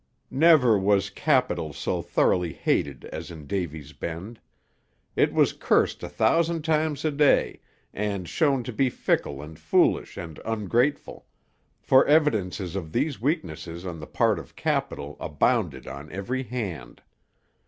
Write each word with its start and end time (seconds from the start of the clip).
Never 0.31 0.79
was 0.79 1.11
Capital 1.11 1.73
so 1.73 2.01
thoroughly 2.01 2.53
hated 2.53 3.05
as 3.13 3.29
in 3.29 3.45
Davy's 3.45 3.93
Bend. 3.93 4.39
It 5.15 5.31
was 5.31 5.53
cursed 5.53 6.01
a 6.01 6.09
thousand 6.09 6.63
times 6.63 7.05
a 7.05 7.11
day, 7.11 7.59
and 7.93 8.27
shown 8.27 8.63
to 8.63 8.73
be 8.73 8.89
fickle 8.89 9.43
and 9.43 9.59
foolish 9.59 10.17
and 10.17 10.39
ungrateful; 10.43 11.27
for 11.79 12.03
evidences 12.07 12.75
of 12.75 12.91
these 12.93 13.21
weaknesses 13.21 13.85
on 13.85 13.99
the 13.99 14.07
part 14.07 14.39
of 14.39 14.55
Capital 14.55 15.17
abounded 15.19 15.85
on 15.85 16.11
every 16.11 16.41
hand. 16.41 17.03